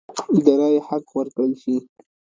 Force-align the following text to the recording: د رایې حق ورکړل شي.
د 0.45 0.47
رایې 0.59 0.79
حق 0.87 1.05
ورکړل 1.17 1.51
شي. 1.61 1.75